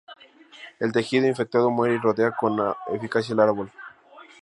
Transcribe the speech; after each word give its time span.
El 0.79 0.91
tejido 0.93 1.27
infectado 1.27 1.69
muere 1.69 1.93
y 1.93 1.99
rodea 1.99 2.31
con 2.31 2.57
eficacia 2.91 3.33
el 3.33 3.39
árbol. 3.41 3.71